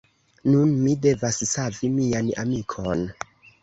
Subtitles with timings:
[0.51, 3.11] Nun mi devas savi mian amikon.